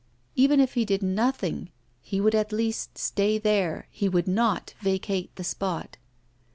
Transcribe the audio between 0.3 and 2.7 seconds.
Even if he did nothing, he would at